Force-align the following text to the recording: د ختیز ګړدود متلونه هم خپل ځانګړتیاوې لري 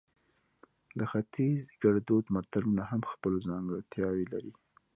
د 0.97 0.99
ختیز 1.11 1.61
ګړدود 1.83 2.25
متلونه 2.35 2.83
هم 2.91 3.01
خپل 3.11 3.33
ځانګړتیاوې 3.47 4.25
لري 4.33 4.53